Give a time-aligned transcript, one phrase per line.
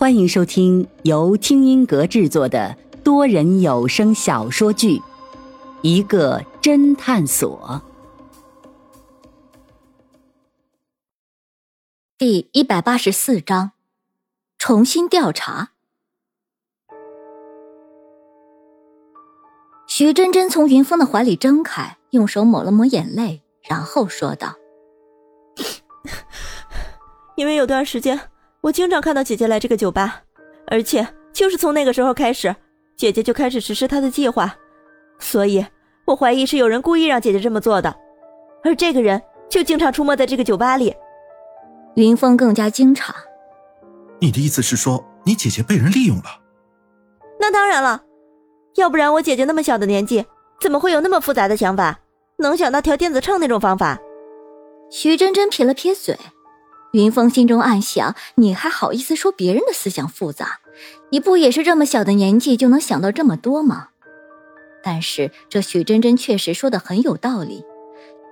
[0.00, 4.96] 欢迎收听由听音阁制作的多人有声小说剧
[5.82, 7.82] 《一个侦探所》
[12.16, 13.72] 第一百八十四章：
[14.56, 15.72] 重新调查。
[19.86, 24.54] 徐真真从云峰的怀里睁开，用手抹了抹眼泪，然后说道
[27.36, 28.18] ：“因为有段时间。”
[28.62, 30.22] 我经常看到姐姐来这个酒吧，
[30.66, 32.54] 而且就是从那个时候开始，
[32.96, 34.54] 姐姐就开始实施她的计划，
[35.18, 35.64] 所以
[36.04, 37.94] 我怀疑是有人故意让姐姐这么做的，
[38.62, 40.94] 而这个人就经常出没在这个酒吧里。
[41.96, 43.10] 云峰更加惊诧
[44.20, 46.24] ：“你的意思是说，你姐姐被人利用了
[47.40, 48.02] ？”“那当然了，
[48.76, 50.24] 要不然我姐姐那么小的年纪，
[50.60, 51.98] 怎么会有那么复杂的想法，
[52.36, 53.98] 能想到调电子秤那种方法？”
[54.90, 56.16] 徐真真撇了撇嘴。
[56.92, 60.60] 云峰心中暗想：“你还好意思说别人的思想复杂？
[61.10, 63.88] 你不也是这么小的年纪就能想到这么多吗？”
[64.82, 67.64] 但是这许真真确实说的很有道理。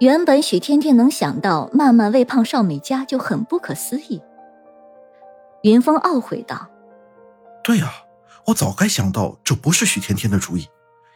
[0.00, 4.22] 原本许天天能想到慢慢喂胖邵美嘉就很不可思议。
[5.62, 6.68] 云峰懊悔道
[7.62, 7.92] ：“对呀，
[8.46, 10.68] 我早该想到这不是许天天的主意，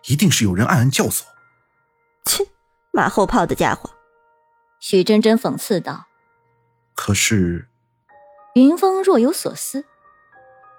[0.06, 1.22] 一定是有人暗暗教唆。”
[2.24, 2.46] 切，
[2.92, 3.90] 马后炮的家伙！
[4.80, 6.06] 许真真讽刺道。
[7.04, 7.66] 可是，
[8.54, 9.84] 云峰若有所思。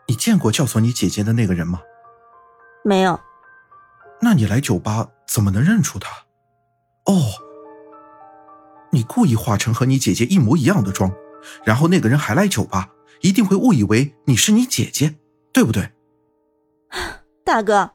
[0.07, 1.81] 你见过教唆你姐姐的那个人吗？
[2.81, 3.19] 没有。
[4.21, 6.09] 那你来酒吧怎么能认出他？
[7.07, 7.19] 哦，
[8.91, 11.11] 你故意化成和你姐姐一模一样的妆，
[11.65, 12.87] 然后那个人还来酒吧，
[13.19, 15.15] 一定会误以为你是你姐姐，
[15.52, 15.91] 对不对？
[17.43, 17.91] 大哥，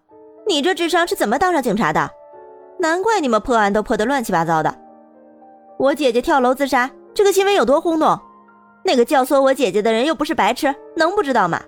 [0.46, 2.10] 你这智商是怎么当上警察的？
[2.78, 4.78] 难怪你们破案都破得乱七八糟的。
[5.78, 6.90] 我姐姐跳楼自杀。
[7.19, 8.20] 这个新闻有多轰动？
[8.84, 11.60] 那个教唆我姐姐的人又不是白痴，能不知道吗？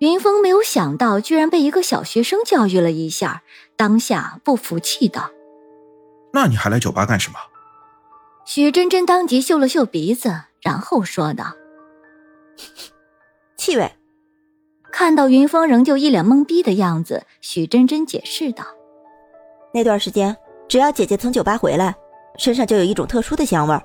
[0.00, 3.42] 云峰没有想到，居然被一个小学生教育了一下，
[3.78, 5.30] 当下不服气道
[6.34, 7.38] ：“那你还来酒吧干什么？”
[8.44, 11.54] 许真真当即嗅了嗅鼻子，然后说道
[13.56, 13.90] ：“气味。”
[14.92, 18.66] 看到云峰仍旧一脸懵逼的样子，许真真解释道
[19.72, 20.36] ：“那段时间，
[20.68, 21.94] 只要姐姐从酒吧回来，
[22.36, 23.82] 身上就有一种特殊的香味儿。”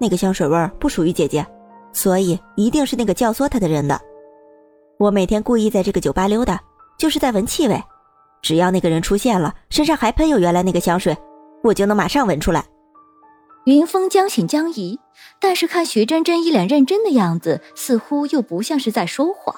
[0.00, 1.46] 那个香水味不属于姐姐，
[1.92, 4.00] 所以一定是那个教唆她的人的。
[4.98, 6.60] 我每天故意在这个酒吧溜达，
[6.98, 7.82] 就是在闻气味。
[8.40, 11.16] 只要那个人出现了，身上还喷有原来那个香水，
[11.62, 12.64] 我就能马上闻出来。
[13.64, 14.98] 云峰将信将疑，
[15.40, 19.54] 但是看徐真真一脸认真的样子，似乎又不像是在说谎。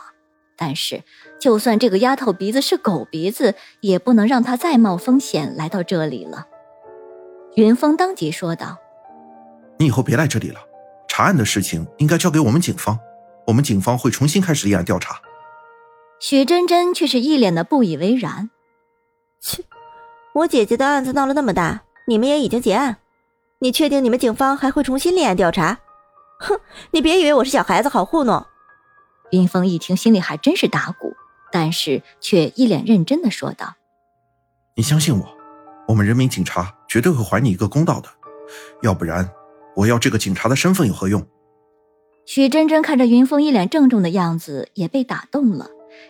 [0.56, 1.02] 但是，
[1.38, 6.46] 就算这个丫头鼻子是狗鼻子，也不能让她再冒风险来到这里了。
[7.54, 8.78] 云峰当即说道。
[9.80, 10.60] 你以后别来这里了，
[11.08, 12.98] 查案的事情应该交给我们警方，
[13.46, 15.22] 我们警方会重新开始立案调查。
[16.20, 18.50] 许真真却是一脸的不以为然。
[19.40, 19.64] 切，
[20.34, 22.98] 我姐姐的案子闹了那么大，你们也已经结案，
[23.60, 25.78] 你确定你们警方还会重新立案调查？
[26.40, 28.44] 哼，你别以为我是小孩子好糊弄。
[29.30, 31.14] 云峰一听，心里还真是打鼓，
[31.50, 33.76] 但是却一脸认真的说道
[34.76, 35.26] ：“你相信我，
[35.88, 38.10] 我们人民警察绝对会还你一个公道的，
[38.82, 39.26] 要不然。”
[39.76, 41.26] 我要这个警察的身份有何用？
[42.26, 45.68] 许真真看着云峰一脸郑重的样子，也被打动了，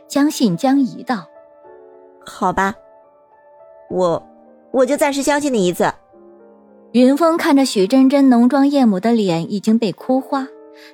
[0.09, 1.27] 将信将疑道
[2.27, 2.75] ：“好吧，
[3.89, 4.29] 我
[4.73, 5.93] 我就暂时相信你一次。”
[6.93, 10.49] 云峰看着许真真浓妆艳抹的脸已经被哭花，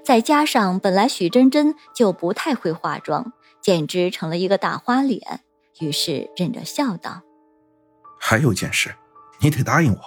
[0.05, 5.41] 再加上本来许真真就不太会化妆，简直成了一个大花脸，
[5.81, 7.23] 于是忍着笑道
[8.21, 8.95] ：“还有件事，
[9.41, 10.01] 你得答应我，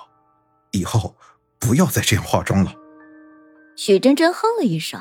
[0.71, 1.15] 以后。”
[1.59, 2.73] 不要再这样化妆了。
[3.75, 4.99] 许真真哼了一声，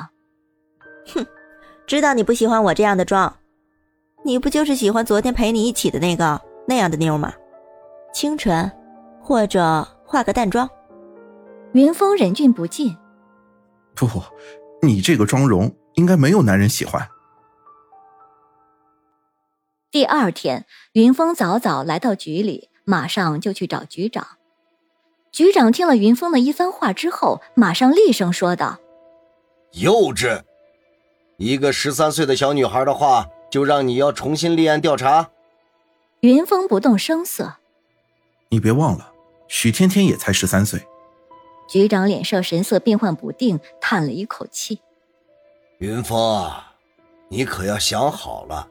[1.07, 1.25] 哼，
[1.87, 3.37] 知道你不喜欢我这样的妆，
[4.23, 7.33] 你不就是喜欢昨天陪你一起的那个那样的妞吗？
[8.13, 8.71] 清纯，
[9.21, 10.69] 或者化个淡妆。
[11.73, 12.97] 云峰忍俊不禁，
[13.93, 14.07] 不，
[14.81, 17.07] 你这个妆容应该没有男人喜欢。
[19.91, 24.38] 第二天，云峰早早来到局里，马上就去找局长。
[25.31, 28.79] 局长听了云峰的一番话之后，马上厉声说道
[29.73, 30.41] ：“幼稚！
[31.37, 35.29] 一个十三岁的小女孩的话，就让你要重新立案调查？”
[36.21, 37.55] 云峰不动声色
[38.49, 39.13] ：“你别忘了，
[39.47, 40.85] 许天天也才十三岁。”
[41.69, 44.79] 局长脸上神色变幻不定，叹了一口气
[45.77, 46.51] ：“云峰，
[47.29, 48.67] 你可要想好了，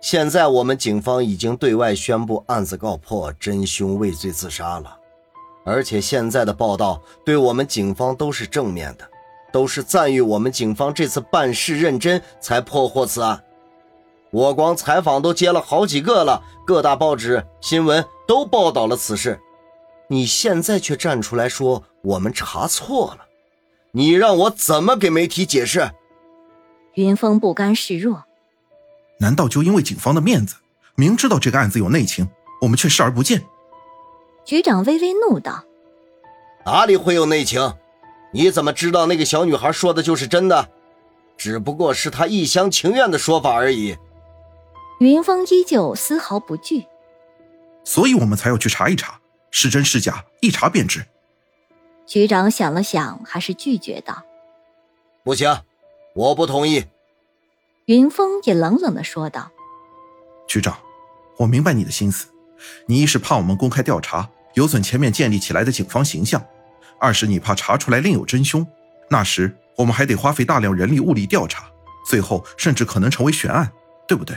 [0.00, 4.97] 现在我们警方已经对外宣布案子告破，真凶畏罪自杀了。”
[5.68, 9.06] 而且现在的报道对我们警方都是正面的，
[9.52, 13.44] 都是赞誉我们警方这次办事认真，才破获此案。
[14.30, 19.38] 我光采访都接了好几个了，各大报纸新闻都报道了此事。
[20.08, 23.26] 你现在却站出来说我们查错了，
[23.92, 25.90] 你让我怎么给媒体解释？
[26.94, 28.24] 云峰不甘示弱，
[29.20, 30.56] 难道就因为警方的面子，
[30.94, 32.26] 明知道这个案子有内情，
[32.62, 33.44] 我们却视而不见？
[34.48, 35.62] 局长微微怒道
[36.64, 37.74] ：“哪里会有内情？
[38.32, 40.70] 你怎么知道那个小女孩说的就是真的？
[41.36, 43.98] 只不过是她一厢情愿的说法而已。”
[45.00, 46.86] 云峰依旧丝毫不惧，
[47.84, 51.04] 所以我们才要去查一查，是真是假，一查便知。
[52.06, 54.22] 局长想了想，还是拒绝道
[55.22, 55.60] ：“不行，
[56.14, 56.86] 我不同意。”
[57.84, 59.50] 云峰也冷冷的说道
[60.48, 60.78] ：“局长，
[61.36, 62.28] 我明白你的心思，
[62.86, 66.40] 你一是怕我们公开调查，有损前面建立起来的警方形象；
[66.98, 68.66] 二是你怕查出来另有真凶，
[69.08, 71.70] 那时我们还得花费大量人力物力调查，
[72.04, 73.70] 最后甚至可能成为悬案，
[74.08, 74.36] 对不对？”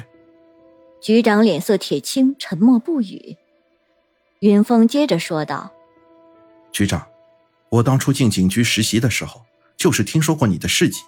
[1.01, 3.35] 局长脸色铁青，沉默不语。
[4.41, 5.71] 云峰接着说道
[6.71, 7.07] ：“局长，
[7.69, 9.41] 我当初进警局实习的时候，
[9.75, 11.01] 就是听说过你的事迹。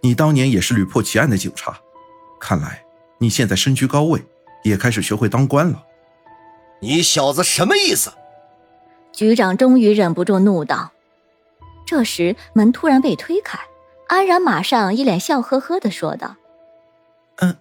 [0.00, 1.78] 你当年也是屡破奇案的警察，
[2.40, 2.82] 看来
[3.18, 4.20] 你现在身居高位，
[4.64, 5.84] 也开始学会当官了。
[6.80, 8.12] 你小子什么意思？”
[9.18, 10.92] 局长终于忍不住怒道。
[11.84, 13.58] 这时门突然被推开，
[14.06, 16.36] 安然马上一脸笑呵呵的说道
[17.38, 17.56] ：“嗯，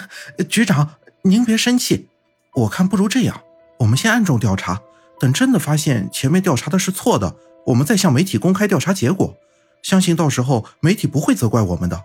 [0.48, 0.94] 局长。”
[1.24, 2.08] 您别生气，
[2.54, 3.42] 我看不如这样，
[3.80, 4.80] 我们先暗中调查，
[5.20, 7.36] 等真的发现前面调查的是错的，
[7.66, 9.36] 我们再向媒体公开调查结果。
[9.82, 12.02] 相信到时候媒体不会责怪我们的。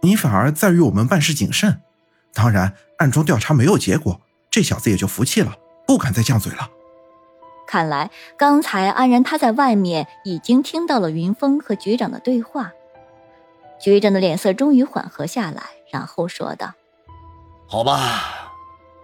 [0.00, 1.82] 你反而在于我们办事谨慎。
[2.32, 5.56] 当然，暗中调查没有结果，这小子也就服气了，
[5.86, 6.70] 不敢再犟嘴了。
[7.66, 12.72] 看来刚才安然他在外面已经听到了云峰和局长的对话。
[13.78, 16.72] 局长的脸色终于缓和下来，然后说道
[17.68, 18.52] ：“好吧。”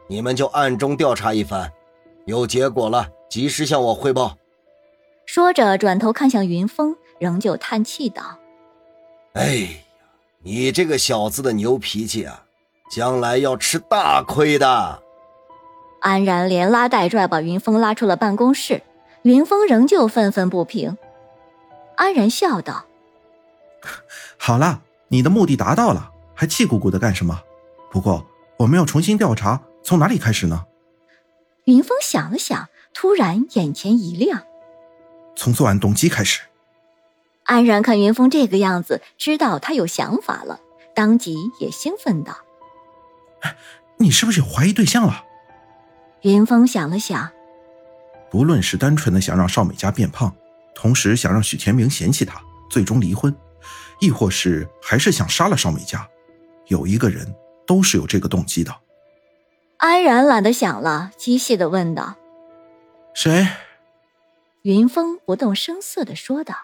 [0.09, 1.73] 你们就暗中调查一番，
[2.27, 4.37] 有结果了及时向我汇报。
[5.25, 8.39] 说着，转头看向云峰，仍旧叹气道
[9.33, 9.69] ：“哎呀，
[10.43, 12.45] 你这个小子的牛脾气啊，
[12.91, 15.02] 将来要吃大亏的。”
[16.03, 18.83] 安然连拉带拽把云峰拉出了办公室，
[19.23, 20.99] 云峰仍旧愤愤不平。
[21.95, 22.87] 安然笑道
[24.37, 27.41] ：“好了，你的目的达到了，还气鼓鼓的干什么？
[27.89, 28.27] 不过
[28.57, 30.67] 我们要重新调查。”从哪里开始呢？
[31.65, 34.43] 云峰想了想，突然眼前一亮。
[35.37, 36.43] 从作案动机开始。
[37.45, 40.61] 安然看云峰这个样子，知道他有想法了，
[40.95, 42.39] 当即也兴奋道
[43.99, 45.27] ：“你是不是有怀疑对象了？”
[46.23, 47.31] 云峰想了想，
[48.31, 50.33] 不论是单纯的想让邵美嘉变胖，
[50.73, 52.41] 同时想让许天明嫌弃她，
[52.71, 53.35] 最终离婚，
[54.01, 56.09] 亦或是还是想杀了邵美嘉，
[56.69, 57.35] 有一个人
[57.67, 58.73] 都是有这个动机的。
[59.79, 62.15] 安然懒得想了，机械的问道
[63.15, 63.49] ：“谁？”
[64.63, 66.55] 云峰不动声色的说道：“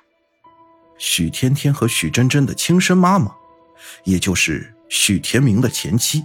[0.99, 3.35] 许天天和许真真的亲生妈妈，
[4.05, 6.25] 也就是许天明的前妻。”